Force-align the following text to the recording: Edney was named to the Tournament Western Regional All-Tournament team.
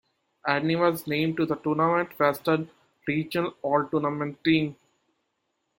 Edney 0.47 0.75
was 0.75 1.05
named 1.05 1.37
to 1.37 1.45
the 1.45 1.57
Tournament 1.57 2.17
Western 2.19 2.71
Regional 3.07 3.55
All-Tournament 3.61 4.43
team. 4.43 4.75